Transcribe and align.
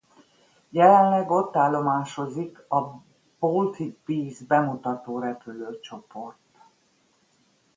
Jelenleg 0.69 1.31
ott 1.31 1.55
állomásozik 1.55 2.71
a 2.71 3.01
Baltic 3.39 3.97
Bees 4.05 4.39
bemutatórepülő-csoport. 4.43 6.37